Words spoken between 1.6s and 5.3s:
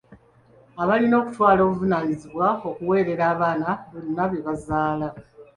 obuvunaanyizibwa okuwerera abaana bonna be bazaala.